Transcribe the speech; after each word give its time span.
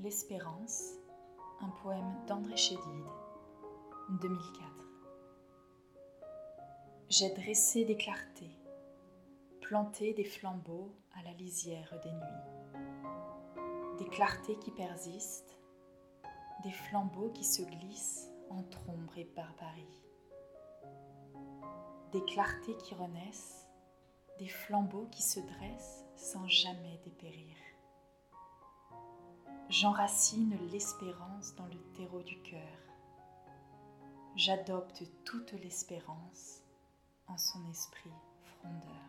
L'Espérance, 0.00 0.94
un 1.60 1.68
poème 1.82 2.14
d'André 2.26 2.56
Chédid, 2.56 3.04
2004. 4.20 4.70
J'ai 7.08 7.30
dressé 7.30 7.84
des 7.84 7.96
clartés, 7.96 8.50
planté 9.60 10.12
des 10.12 10.24
flambeaux 10.24 10.92
à 11.14 11.22
la 11.22 11.32
lisière 11.34 11.98
des 12.02 12.10
nuits, 12.10 13.96
des 13.98 14.08
clartés 14.08 14.58
qui 14.58 14.72
persistent, 14.72 15.58
des 16.64 16.72
flambeaux 16.72 17.30
qui 17.30 17.44
se 17.44 17.62
glissent 17.62 18.28
entre 18.50 18.80
ombre 18.88 19.16
et 19.16 19.30
barbarie, 19.36 20.02
des 22.12 22.24
clartés 22.24 22.76
qui 22.78 22.94
renaissent, 22.94 23.66
des 24.38 24.48
flambeaux 24.48 25.06
qui 25.12 25.22
se 25.22 25.40
dressent 25.40 26.04
sans 26.16 26.46
jamais 26.48 27.00
dépérir. 27.04 27.43
J'enracine 29.80 30.56
l'espérance 30.70 31.56
dans 31.56 31.66
le 31.66 31.80
terreau 31.96 32.22
du 32.22 32.40
cœur. 32.42 32.78
J'adopte 34.36 35.02
toute 35.24 35.50
l'espérance 35.50 36.60
en 37.26 37.36
son 37.36 37.58
esprit 37.68 38.12
frondeur. 38.44 39.03